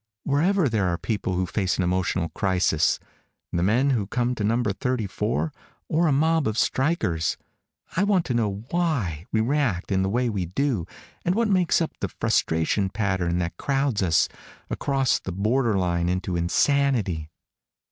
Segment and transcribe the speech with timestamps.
[0.23, 2.97] "Wherever there are people who face an emotional crisis
[3.53, 5.53] the men who come to Number thirty four,
[5.87, 7.37] or a mob of strikers.
[7.95, 10.87] I want to know why we react in the way we do,
[11.23, 14.27] and what makes up the frustration pattern that crowds us
[14.71, 17.29] across the borderline into insanity."